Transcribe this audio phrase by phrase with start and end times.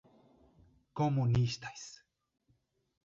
[0.97, 1.83] comunistas